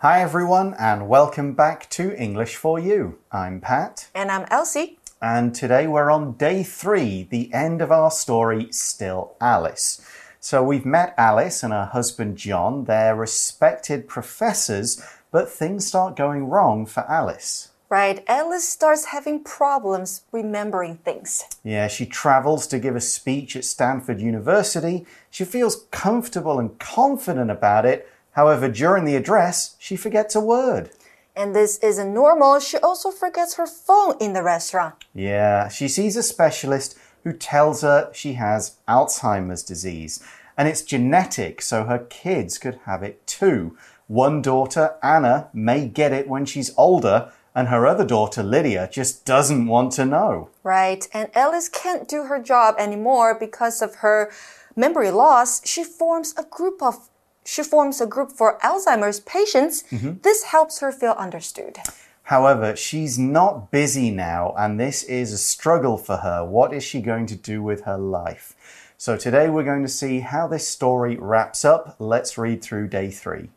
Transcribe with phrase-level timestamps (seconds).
[0.00, 3.18] Hi, everyone, and welcome back to English for You.
[3.32, 4.06] I'm Pat.
[4.14, 4.96] And I'm Elsie.
[5.20, 10.00] And today we're on day three, the end of our story, Still Alice.
[10.38, 12.84] So we've met Alice and her husband John.
[12.84, 17.70] They're respected professors, but things start going wrong for Alice.
[17.88, 21.42] Right, Alice starts having problems remembering things.
[21.64, 25.06] Yeah, she travels to give a speech at Stanford University.
[25.28, 28.08] She feels comfortable and confident about it.
[28.32, 30.90] However, during the address, she forgets a word.
[31.34, 32.58] And this isn't normal.
[32.58, 34.96] She also forgets her phone in the restaurant.
[35.14, 40.22] Yeah, she sees a specialist who tells her she has Alzheimer's disease.
[40.56, 43.76] And it's genetic, so her kids could have it too.
[44.08, 49.24] One daughter, Anna, may get it when she's older, and her other daughter, Lydia, just
[49.24, 50.50] doesn't want to know.
[50.62, 54.32] Right, and Alice can't do her job anymore because of her
[54.74, 55.64] memory loss.
[55.66, 57.08] She forms a group of
[57.48, 59.82] she forms a group for Alzheimer's patients.
[59.90, 60.22] Mm -hmm.
[60.22, 61.78] This helps her feel understood.
[62.22, 66.44] However, she's not busy now, and this is a struggle for her.
[66.44, 68.54] What is she going to do with her life?
[68.98, 71.94] So, today we're going to see how this story wraps up.
[71.98, 73.48] Let's read through day three.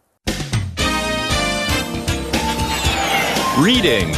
[3.57, 4.15] Reading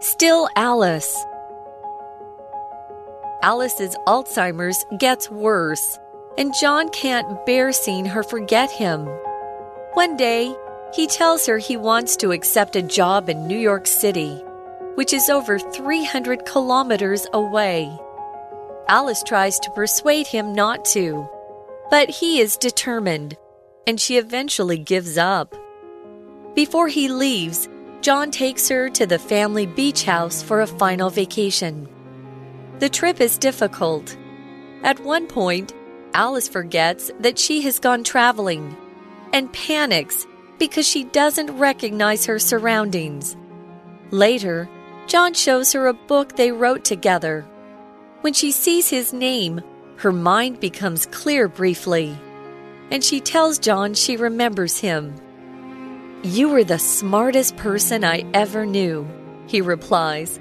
[0.00, 1.26] Still Alice.
[3.42, 5.98] Alice's Alzheimer's gets worse,
[6.40, 9.06] and John can't bear seeing her forget him.
[9.92, 10.56] One day,
[10.94, 14.42] he tells her he wants to accept a job in New York City,
[14.94, 17.94] which is over 300 kilometers away.
[18.88, 21.28] Alice tries to persuade him not to,
[21.90, 23.36] but he is determined,
[23.86, 25.54] and she eventually gives up.
[26.54, 27.68] Before he leaves,
[28.00, 31.86] John takes her to the family beach house for a final vacation.
[32.78, 34.16] The trip is difficult.
[34.82, 35.74] At one point,
[36.14, 38.76] Alice forgets that she has gone traveling
[39.32, 40.26] and panics
[40.58, 43.36] because she doesn't recognize her surroundings.
[44.10, 44.68] Later,
[45.06, 47.46] John shows her a book they wrote together.
[48.20, 49.62] When she sees his name,
[49.96, 52.18] her mind becomes clear briefly,
[52.90, 55.14] and she tells John she remembers him.
[56.22, 59.08] You were the smartest person I ever knew,
[59.46, 60.38] he replies.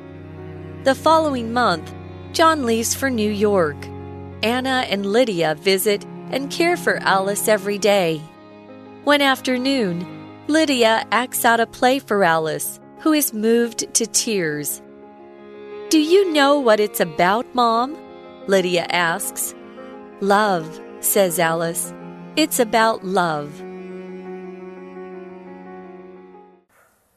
[0.84, 1.94] The following month,
[2.34, 3.78] John leaves for New York.
[4.44, 8.22] Anna and Lydia visit and care for Alice every day.
[9.04, 14.82] One afternoon, Lydia acts out a play for Alice, who is moved to tears.
[15.90, 17.98] Do you know what it's about, Mom?
[18.48, 19.54] Lydia asks.
[20.22, 21.94] Love, says Alice.
[22.38, 23.52] It's about love.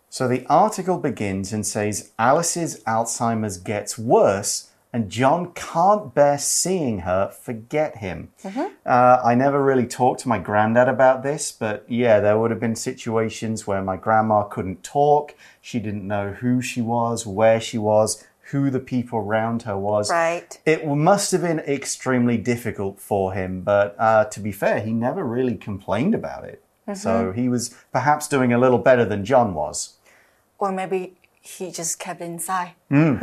[0.09, 7.01] So the article begins and says Alice's Alzheimer's gets worse and John can't bear seeing
[7.01, 8.29] her forget him.
[8.45, 8.69] Mm -hmm.
[8.87, 12.61] uh, I never really talked to my granddad about this, but yeah, there would have
[12.61, 15.35] been situations where my grandma couldn't talk.
[15.61, 20.11] She didn't know who she was, where she was, who the people around her was.
[20.11, 20.61] Right.
[20.65, 25.23] It must have been extremely difficult for him, but uh, to be fair, he never
[25.37, 26.59] really complained about it.
[26.87, 26.97] Mm -hmm.
[26.97, 29.99] So he was perhaps doing a little better than John was
[30.63, 32.73] or maybe he just kept inside.
[32.89, 33.19] Mm.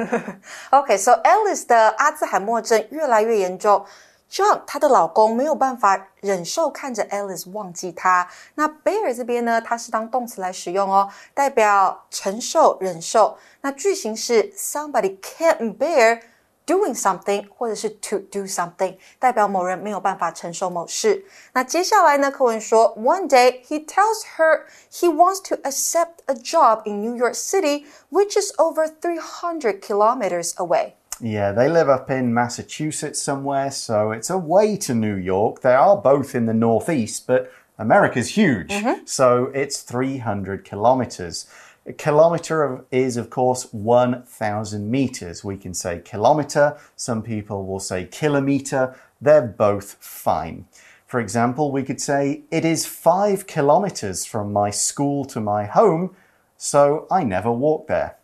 [0.71, 3.85] okay, so Alice 的阿兹海默症越来越严重。
[4.31, 8.27] John 她的老公没有办法忍受看着 Alice 忘记她。
[8.53, 13.37] 那 bear 这边呢，它是当动词来使用哦，代表承受、忍受。
[13.61, 16.21] 那句型是 somebody can't bear
[16.68, 21.24] doing something 或者是 to do something，代表某人没有办法承受某事。
[21.52, 28.38] 那接下来呢，课文说，One day he tells her he wants to accept a job in New York City, which
[28.40, 30.94] is over 300 kilometers away.
[31.20, 35.60] Yeah, they live up in Massachusetts somewhere, so it's away to New York.
[35.60, 39.06] They are both in the Northeast, but America's huge, mm -hmm.
[39.06, 41.46] so it's 300 kilometers.
[41.88, 45.44] A kilometer is, of course, 1,000 meters.
[45.44, 48.94] We can say kilometer, some people will say kilometer.
[49.20, 50.64] They're both fine.
[51.06, 56.10] For example, we could say, It is five kilometers from my school to my home,
[56.56, 58.14] so I never walk there.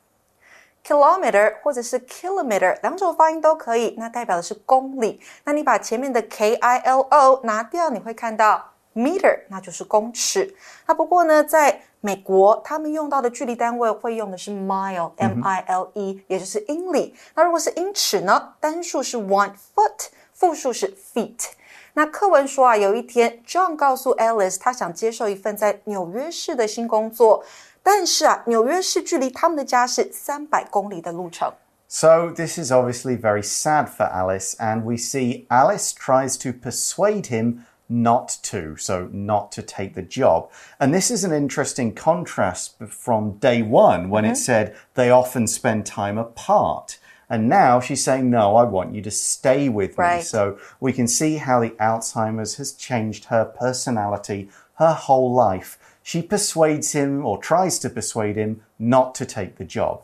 [0.82, 5.20] kilometer 或者是 kilometer 两种发音都可以，那代表的是公里。
[5.44, 10.54] 那你把前面的 k i l o 拿掉，你会看到 meter，那就是公尺。
[10.86, 17.14] 那不过呢，在美国他们用到的距离单位会用的是 mile，m i l e，也就是英里。
[17.34, 21.50] 那如果是英尺呢，单数是 one foot，复数是 feet。
[21.92, 27.44] 那课文说啊，有一天，John 告诉 Alice，他想接受一份在纽约市的新工作，
[27.82, 31.52] 但是啊，纽约市距离他们的家是三百公里的路程。
[31.88, 37.64] So this is obviously very sad for Alice, and we see Alice tries to persuade him
[37.87, 40.49] not to, so not to take the job.
[40.79, 44.35] And this is an interesting contrast from day one when it mm-hmm.
[44.35, 46.97] said they often spend time apart.
[47.29, 50.21] And now she's saying, No, I want you to stay with me.
[50.21, 55.79] So we can see how the Alzheimer's has changed her personality, her whole life.
[56.03, 60.03] She persuades him or tries to persuade him not to take the job.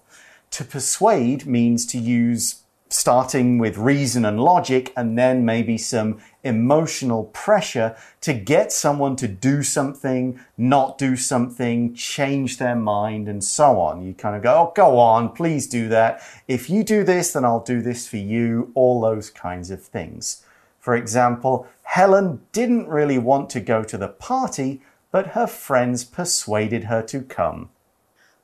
[0.51, 7.25] To persuade means to use starting with reason and logic and then maybe some emotional
[7.25, 13.79] pressure to get someone to do something, not do something, change their mind, and so
[13.79, 14.05] on.
[14.05, 16.21] You kind of go, oh, go on, please do that.
[16.47, 20.43] If you do this, then I'll do this for you, all those kinds of things.
[20.79, 26.85] For example, Helen didn't really want to go to the party, but her friends persuaded
[26.85, 27.69] her to come.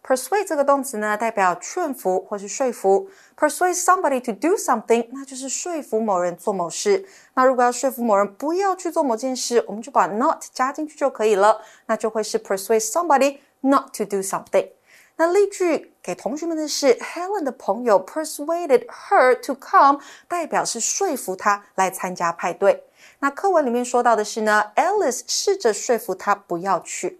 [0.07, 3.09] Persuade 这个动词呢，代表劝服或是说服。
[3.35, 7.05] Persuade somebody to do something，那就是说服某人做某事。
[7.33, 14.69] 那如果要说服某人不要去做某件事，我们就把 not 加进去就可以了，那就会是 persuade somebody not to do something。
[15.17, 19.99] 那例句给同学们的是 Helen 的朋友 persuaded her to come，
[20.29, 22.85] 代表是说服她来参加派对。
[23.19, 27.19] 那课文里面说到的是呢，Alice 试着说服她不要去。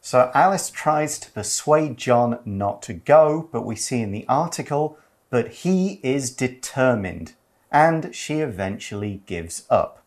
[0.00, 4.98] So Alice tries to persuade John not to go, but we see in the article
[5.28, 7.34] that he is determined
[7.70, 10.02] and she eventually gives up.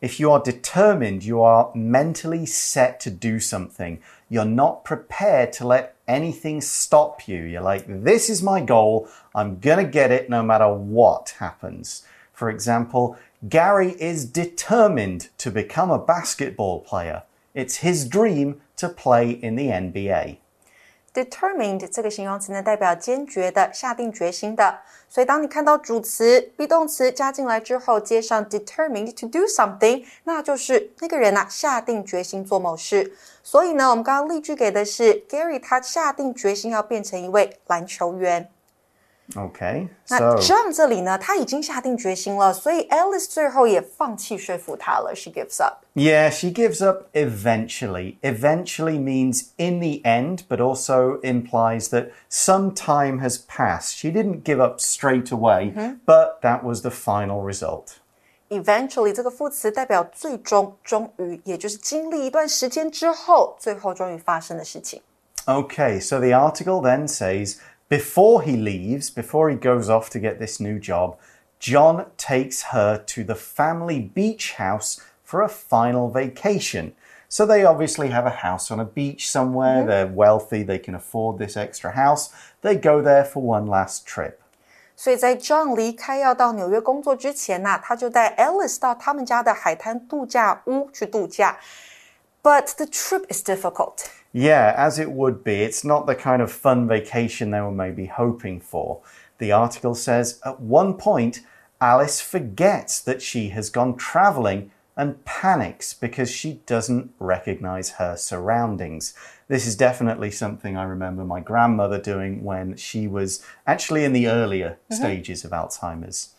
[0.00, 4.00] If you are determined, you are mentally set to do something.
[4.28, 7.42] You're not prepared to let anything stop you.
[7.42, 9.08] You're like, this is my goal.
[9.34, 12.04] I'm going to get it no matter what happens.
[12.32, 13.16] For example,
[13.48, 17.22] Gary is determined to become a basketball player.
[17.54, 20.36] It's his dream to play in the NBA.
[21.14, 24.78] Determined 这个形容词呢，代表坚决的、下定决心的。
[25.10, 33.12] 所以，当你看到主词、be 动词加进来之后，接上 determined to do something，那就是那个人呐、下定决心做某事。
[33.42, 38.48] 所以呢，我们刚刚例句给的是 Gary，他下定决心要变成一位篮球员。
[39.35, 45.83] Okay, 那 so John 这里呢，他已经下定决心了，所以 Alice 最后也放弃说服他了，she gives up。
[45.95, 48.15] yeah, she gives up eventually.
[48.21, 53.97] Eventually means in the end, but also implies that some time has passed.
[53.97, 55.73] She didn't give up straight away,
[56.05, 57.97] but that was the final result.
[58.47, 65.01] Eventually 这个副词代表最终、终于，也就是经历一段时间之后，最后终于发生的事情。
[65.45, 67.57] Okay, so the article then says
[67.91, 71.17] before he leaves, before he goes off to get this new job,
[71.59, 76.93] John takes her to the family beach house for a final vacation.
[77.29, 79.85] So they obviously have a house on a beach somewhere.
[79.85, 82.29] They're wealthy, they can afford this extra house.
[82.61, 84.39] They go there for one last trip.
[84.95, 91.57] 所以在 John 离开要到纽约工作之前呐、他就带 Alice 到他们家的海滩度假屋去度假。
[92.41, 94.05] But the trip is difficult.
[94.32, 95.62] Yeah, as it would be.
[95.62, 99.00] It's not the kind of fun vacation they were maybe hoping for.
[99.38, 101.40] The article says at one point,
[101.80, 109.14] Alice forgets that she has gone traveling and panics because she doesn't recognize her surroundings.
[109.48, 114.28] This is definitely something I remember my grandmother doing when she was actually in the
[114.28, 114.94] earlier mm-hmm.
[114.94, 116.34] stages of Alzheimer's.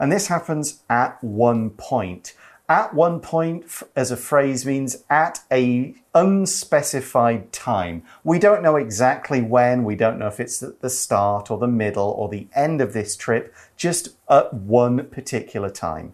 [0.00, 2.34] And this happens at one point
[2.69, 8.03] At one point, f- as a phrase, means at a unspecified time.
[8.23, 9.83] We don't know exactly when.
[9.83, 12.93] We don't know if it's at the start or the middle or the end of
[12.93, 13.53] this trip.
[13.75, 16.13] Just at one particular time.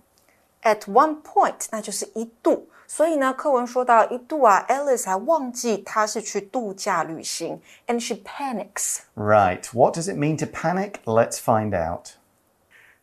[0.64, 2.68] At one point，那就是一度。
[2.88, 9.02] 所以呢，课文说到一度啊，Alice 还忘记她是去度假旅行，and she panics。
[9.16, 9.68] Right.
[9.72, 10.94] What does it mean to panic?
[11.06, 12.14] Let's find out.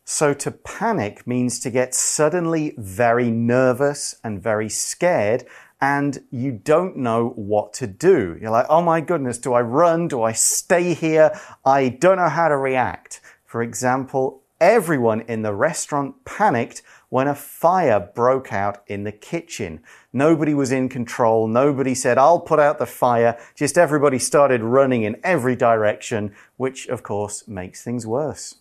[0.04, 5.46] So, to panic means to get suddenly very nervous and very scared,
[5.80, 8.38] and you don't know what to do.
[8.40, 10.08] You're like, oh my goodness, do I run?
[10.08, 11.32] Do I stay here?
[11.66, 13.22] I don't know how to react.
[13.46, 19.82] For example, everyone in the restaurant panicked when a fire broke out in the kitchen.
[20.14, 21.48] Nobody was in control.
[21.48, 23.38] Nobody said, I'll put out the fire.
[23.56, 28.61] Just everybody started running in every direction, which of course makes things worse.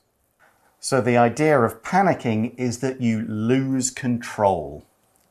[0.79, 4.81] So the idea of panicking is that you lose control.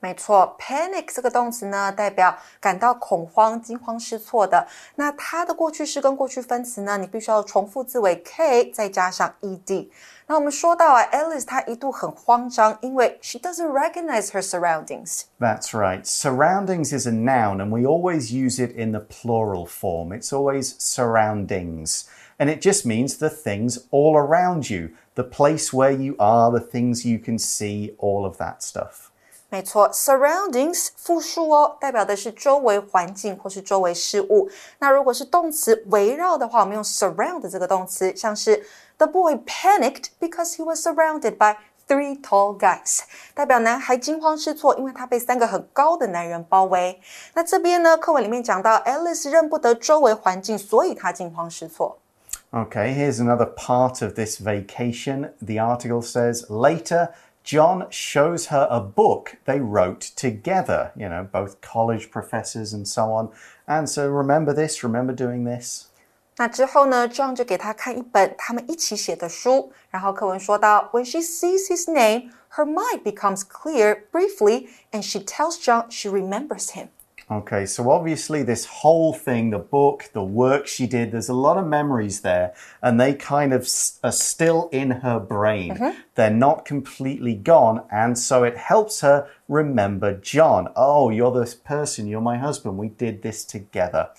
[0.00, 4.66] 没错，panic 这个动词呢，代表感到恐慌、惊慌失措的。
[4.96, 9.88] 那它的过去式跟过去分词呢，你必须要重复字尾 k 再加上 ed。
[10.26, 15.22] 那我们说到啊，Alice 她一度很慌张，因为 she doesn't recognize her surroundings。
[15.40, 16.04] That's right.
[16.04, 20.12] Surroundings is a noun, and we always use it in the plural form.
[20.12, 22.02] It's always surroundings.
[22.38, 26.64] And it just means the things all around you, the place where you are, the
[26.64, 29.10] things you can see, all of that stuff.
[29.50, 34.50] 没错，surroundings 复数哦，代表的是周围环境或是周围事物。
[34.80, 47.00] 那如果是动词围绕的话，我们用 surround 这个动词，像是 The boy panicked because he was surrounded by three tall guys，代表男孩惊慌失措，因为他被三个很高的男人包围。
[47.34, 51.98] 那这边呢，课文里面讲到 Alice 认不得周围环境，所以他惊慌失措。
[52.52, 55.30] Okay, here's another part of this vacation.
[55.42, 57.12] The article says later.
[57.42, 63.12] John shows her a book they wrote together, you know, both college professors and so
[63.12, 63.28] on.
[63.66, 65.88] And so remember this, remember doing this.
[66.36, 69.72] 那之后呢，John 就给他看一本他们一起写的书。
[69.90, 76.70] 然后课文说到，When she sees his name, her mind becomes clear briefly, and she tells John she remembers
[76.70, 76.88] him.
[77.31, 81.57] Okay, so obviously, this whole thing the book, the work she did there's a lot
[81.57, 83.69] of memories there, and they kind of
[84.03, 85.73] are still in her brain.
[85.73, 85.95] Mm -hmm.
[86.15, 90.69] They're not completely gone, and so it helps her remember John.
[90.75, 94.09] Oh, you're this person, you're my husband, we did this together.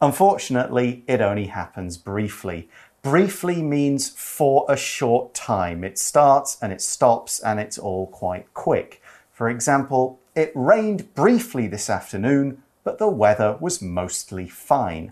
[0.00, 2.68] Unfortunately, it only happens briefly.
[3.02, 5.86] Briefly means for a short time.
[5.86, 9.00] It starts and it stops, and it's all quite quick.
[9.32, 15.11] For example, it rained briefly this afternoon, but the weather was mostly fine.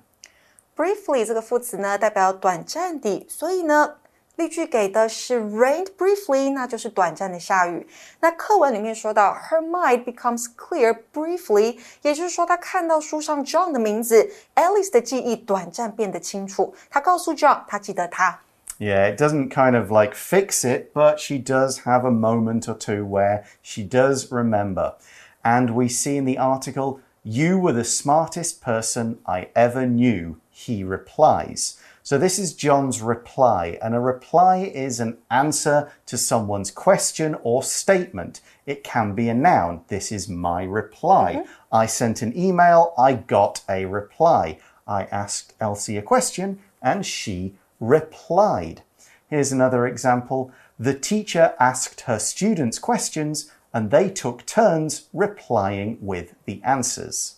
[0.76, 3.96] Briefly 这个副词呢，代表短暂地，所以呢，
[4.36, 7.88] 例句给的是 rained briefly，那就是短暂的下雨。
[8.20, 16.74] 那课文里面说到 her mind becomes clear briefly，也就是说她看到书上 John 的名字，Alice 的记忆短暂变得清楚。
[16.90, 18.40] 她告诉 John，她记得他。
[18.79, 22.75] Yeah, it doesn't kind of like fix it, but she does have a moment or
[22.75, 24.95] two where she does remember.
[25.43, 30.85] And we see in the article, You were the smartest person I ever knew, he
[30.85, 31.81] replies.
[32.03, 37.65] So this is John's reply, and a reply is an answer to someone's question or
[37.65, 38.41] statement.
[38.65, 39.81] It can be a noun.
[39.89, 41.33] This is my reply.
[41.33, 41.83] Mm -hmm.
[41.85, 44.59] I sent an email, I got a reply.
[44.87, 48.84] I asked Elsie a question, and she replied.
[49.30, 50.52] Here's another example.
[50.80, 57.34] The teacher asked her students questions, and they took turns replying with the answers.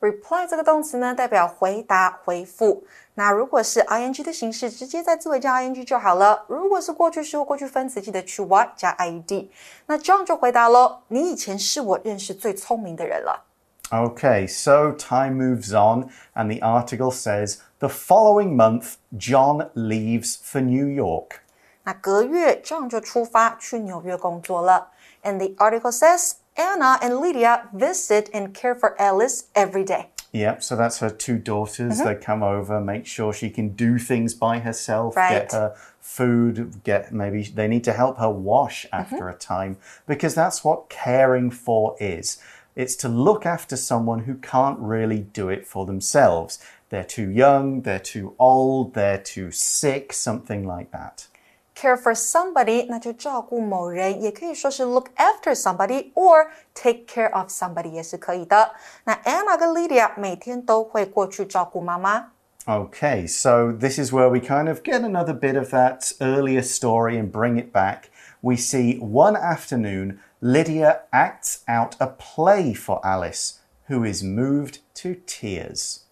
[0.00, 2.84] Reply 这个动词呢，代表回答、回复。
[3.14, 6.44] 那如果是 ing 的形式，直接在字尾加 ing 就好了。
[6.48, 9.48] 如果是过去式或过去分词，记得去 y 加 ed。
[9.86, 13.44] 那 John 就回答喽：“你以前是我认识最聪明的人了。””
[13.90, 20.62] Okay, so time moves on, and the article says the following month, John leaves for
[20.62, 21.40] New York.
[21.84, 24.92] 那隔月，John 就出发去纽约工作了。
[25.22, 30.06] and the article says Anna and Lydia visit and care for Alice every day.
[30.32, 31.98] Yep, so that's her two daughters.
[31.98, 32.04] Mm -hmm.
[32.04, 35.30] They come over, make sure she can do things by herself, right.
[35.30, 39.02] get her food, get maybe they need to help her wash mm-hmm.
[39.02, 39.34] after mm -hmm.
[39.34, 39.76] a time
[40.06, 42.40] because that's what caring for is.
[42.76, 46.58] It's to look after someone who can't really do it for themselves.
[46.88, 51.26] They're too young, they're too old, they're too sick, something like that
[51.74, 58.72] care for somebody，那就照顾某人，也可以说是 look after somebody or take care of somebody 也是可以的。
[59.04, 62.28] 那 Anna 跟 Lydia 每天都会过去照顾妈妈。
[62.66, 67.32] Okay, so this is where we kind of get another bit of that earlier story and
[67.32, 68.10] bring it back.
[68.42, 75.15] We see one afternoon, Lydia acts out a play for Alice, who is moved to
[75.25, 76.03] tears.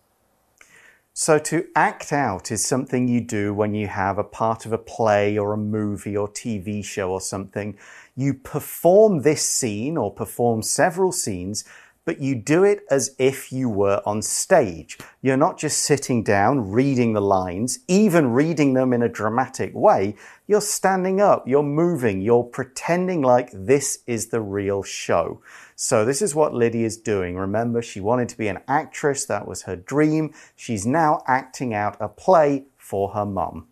[1.14, 4.78] So, to act out is something you do when you have a part of a
[4.80, 7.78] play or a movie or TV show or something.
[8.16, 11.64] You perform this scene or perform several scenes,
[12.06, 14.98] but you do it as if you were on stage.
[15.22, 20.16] You're not just sitting down reading the lines, even reading them in a dramatic way.
[20.48, 25.42] You're standing up, you're moving, you're pretending like this is the real show.
[25.76, 27.36] So this is what Lydia is doing.
[27.36, 29.26] Remember, she wanted to be an actress.
[29.26, 30.34] That was her dream.
[30.56, 33.68] She's now acting out a play for her mom.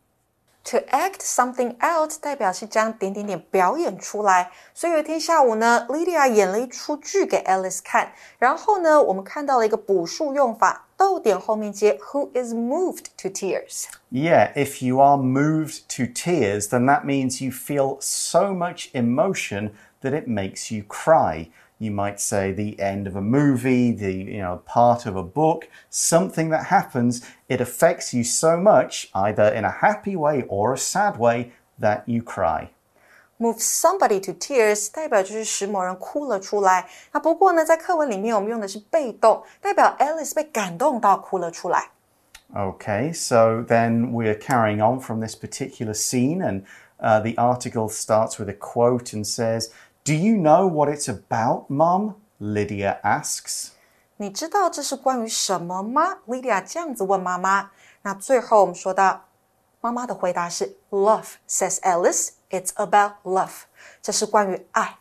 [0.64, 4.50] To act something out 代表是将点点点表演出来。
[4.74, 8.12] 所以有一天下午呢，Lydia 演了一出剧给 Alice 看。
[8.38, 13.84] 然后呢，我们看到了一个补数用法，逗点后面接 Who is moved to tears?
[14.12, 19.70] Yeah, if you are moved to tears, then that means you feel so much emotion
[20.02, 21.48] that it makes you cry
[21.82, 25.68] you might say the end of a movie, the you know part of a book,
[25.90, 30.78] something that happens, it affects you so much, either in a happy way or a
[30.78, 32.70] sad way, that you cry.
[33.40, 36.88] Move somebody to tears 代表就是使某人哭了出来。
[37.12, 41.90] 那不过呢，在课文里面我们用的是被动，代表 Alice 被感动到哭了出来。
[42.52, 46.62] Okay, so then we're carrying on from this particular scene, and
[46.98, 49.68] uh, the article starts with a quote and says,
[50.04, 52.14] Do you know what it's about, Mum?
[52.40, 53.70] Lydia asks.
[54.16, 56.18] 你知道这是关于什么吗？
[56.26, 57.70] Lydia 这样子问妈妈。
[58.02, 59.24] 那最后我们说到，
[59.80, 62.30] 妈妈的回答是 Love says Alice.
[62.50, 63.64] It's about love.
[64.00, 64.98] 这是关于爱。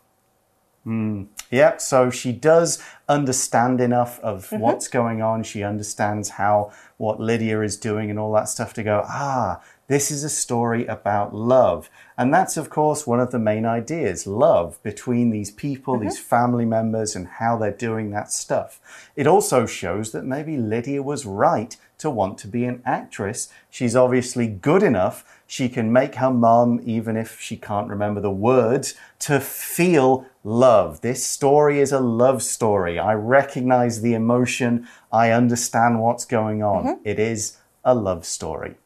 [1.50, 5.44] Yep, so she does understand enough of what's going on.
[5.44, 9.60] She understands how what Lydia is doing and all that stuff to go, ah,
[9.93, 11.91] this is a story about love.
[12.17, 16.05] And that's, of course, one of the main ideas love between these people, mm-hmm.
[16.05, 18.81] these family members, and how they're doing that stuff.
[19.17, 23.53] It also shows that maybe Lydia was right to want to be an actress.
[23.69, 25.43] She's obviously good enough.
[25.47, 31.03] She can make her mum, even if she can't remember the words, to feel love.
[31.03, 32.99] This story is a love story.
[32.99, 34.89] I recognize the emotion.
[35.13, 36.85] I understand what's going on.
[36.85, 37.03] Mm-hmm.
[37.05, 38.77] It is a love story.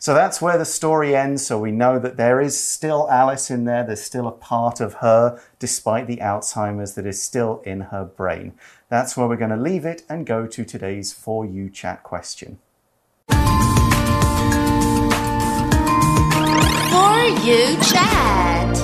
[0.00, 1.44] So that's where the story ends.
[1.44, 3.82] So we know that there is still Alice in there.
[3.82, 8.52] There's still a part of her, despite the Alzheimer's, that is still in her brain.
[8.88, 12.60] That's where we're going to leave it and go to today's For You chat question.
[13.28, 13.36] For
[17.42, 18.76] you chat.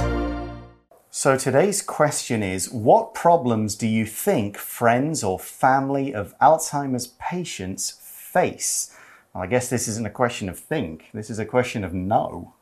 [1.13, 8.01] So today's question is What problems do you think friends or family of Alzheimer's patients
[8.03, 8.91] face?
[9.35, 12.55] I guess this isn't a question of think, this is a question of know.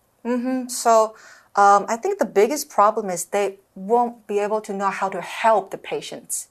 [0.69, 1.15] So
[1.57, 5.21] um, I think the biggest problem is they won't be able to know how to
[5.21, 6.49] help the patients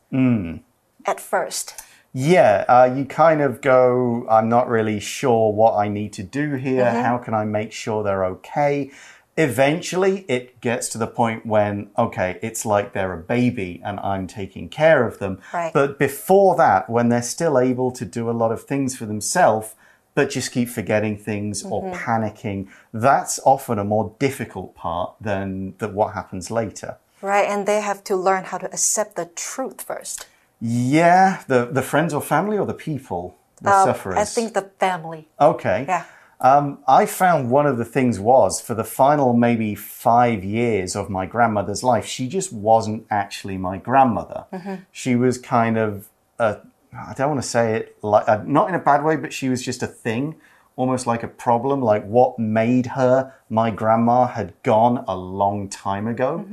[1.06, 1.82] at first.
[2.13, 6.56] Yeah, uh, you kind of go, I'm not really sure what I need to do
[6.56, 6.92] here.
[6.92, 8.92] How can I make sure they're okay?
[9.38, 14.28] Eventually, it gets to the point when, okay, it's like they're a baby and I'm
[14.28, 15.40] taking care of them.
[15.54, 15.72] Right.
[15.74, 19.75] But before that, when they're still able to do a lot of things for themselves,
[20.13, 25.94] but just keep forgetting things or panicking, that's often a more difficult part than, than
[25.94, 26.98] what happens later.
[27.22, 30.27] Right, and they have to learn how to accept the truth first.
[30.60, 34.18] Yeah, the, the friends or family or the people, the Um, sufferers.
[34.18, 35.27] I think the family.
[35.39, 35.86] Okay.
[35.88, 36.03] Yeah.
[36.39, 41.08] Um, I found one of the things was for the final maybe five years of
[41.08, 44.45] my grandmother's life, she just wasn't actually my grandmother.
[44.91, 46.58] She was kind of a,
[46.93, 49.49] I don't want to say it like, uh, not in a bad way, but she
[49.49, 50.36] was just a thing,
[50.75, 51.82] almost like a problem.
[51.82, 56.45] Like what made her my grandma had gone a long time ago.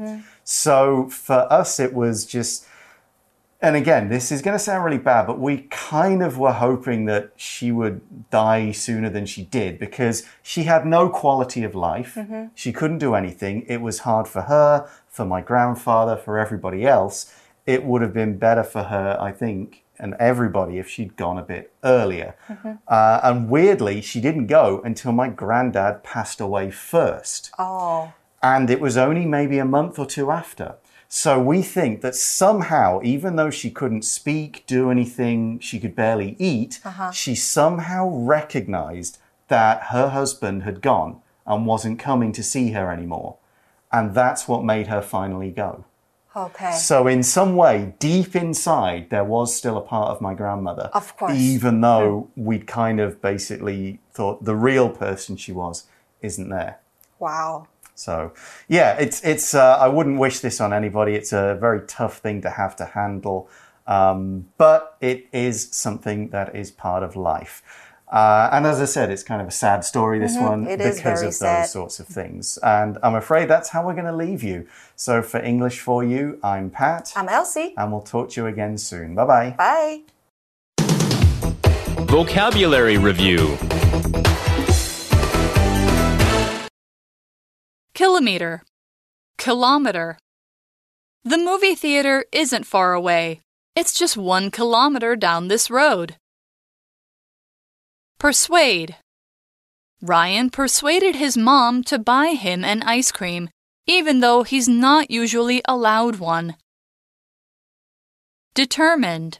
[0.44, 2.66] So for us, it was just,
[3.60, 7.06] and again, this is going to sound really bad, but we kind of were hoping
[7.06, 12.16] that she would die sooner than she did because she had no quality of life.
[12.54, 13.62] She couldn't do anything.
[13.66, 17.34] It was hard for her, for my grandfather, for everybody else.
[17.66, 21.42] It would have been better for her, I think, and everybody if she'd gone a
[21.42, 22.34] bit earlier.
[22.86, 28.80] Uh, and weirdly, she didn't go until my granddad passed away first Oh, and it
[28.80, 30.76] was only maybe a month or two after.
[31.08, 36.36] So we think that somehow, even though she couldn't speak, do anything, she could barely
[36.38, 36.80] eat,
[37.12, 43.36] she somehow recognized that her husband had gone and wasn't coming to see her anymore.
[43.90, 45.86] And that's what made her finally go.
[46.46, 46.72] Okay.
[46.72, 50.90] So, in some way, deep inside, there was still a part of my grandmother.
[50.92, 51.34] Of course.
[51.36, 55.84] Even though we'd kind of basically thought the real person she was
[56.22, 56.78] isn't there.
[57.18, 57.68] Wow.
[57.94, 58.32] So,
[58.68, 59.54] yeah, it's it's.
[59.54, 61.14] Uh, I wouldn't wish this on anybody.
[61.14, 63.48] It's a very tough thing to have to handle,
[63.86, 67.62] um, but it is something that is part of life.
[68.10, 70.18] Uh, and as I said, it's kind of a sad story.
[70.18, 70.70] This one Mm-hmm.
[70.70, 71.64] It is because very of sad.
[71.64, 72.58] those sorts of things.
[72.62, 74.66] And I'm afraid that's how we're going to leave you.
[74.96, 77.74] So for English for you, I'm Pat, I'm Elsie.
[77.76, 79.14] and we'll talk to you again soon.
[79.14, 79.54] Bye bye.
[79.58, 80.00] Bye.
[82.06, 83.58] Vocabulary Review
[87.94, 88.62] Kilometer.
[89.36, 90.18] Kilometer.
[91.24, 93.40] The movie theater isn't far away.
[93.76, 96.16] It's just one kilometer down this road.
[98.18, 98.96] Persuade.
[100.02, 103.48] Ryan persuaded his mom to buy him an ice cream,
[103.86, 106.56] even though he's not usually allowed one.
[108.54, 109.38] Determined.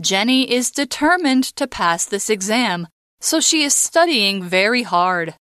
[0.00, 2.88] Jenny is determined to pass this exam,
[3.20, 5.34] so she is studying very hard.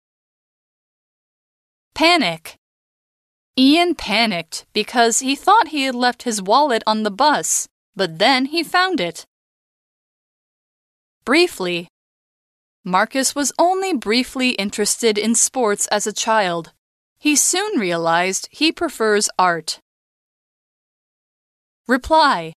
[1.95, 2.57] Panic.
[3.57, 8.47] Ian panicked because he thought he had left his wallet on the bus, but then
[8.47, 9.25] he found it.
[11.25, 11.89] Briefly.
[12.86, 16.72] Marcus was only briefly interested in sports as a child.
[17.20, 19.80] He soon realized he prefers art.
[21.88, 22.54] Reply.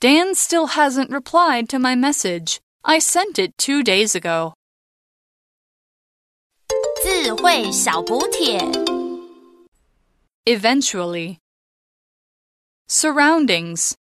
[0.00, 2.60] Dan still hasn't replied to my message.
[2.84, 4.54] I sent it two days ago.
[7.02, 8.58] 智慧小补帖。
[10.46, 11.38] Eventually.
[12.88, 13.94] Surroundings